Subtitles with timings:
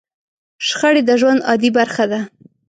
[0.67, 2.19] شخړې د ژوند عادي برخه ده.